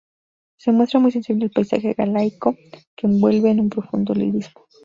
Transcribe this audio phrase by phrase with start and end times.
[0.57, 2.57] Se muestra muy sensible al paisaje galaico
[2.95, 4.63] que envuelve en un profundo lirismo.